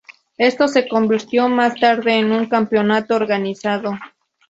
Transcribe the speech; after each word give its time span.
Esto 0.39 0.67
se 0.67 0.87
convirtió 0.87 1.47
más 1.47 1.75
tarde 1.79 2.13
en 2.17 2.31
un 2.31 2.47
campeonato 2.47 3.13
organizado. 3.15 3.91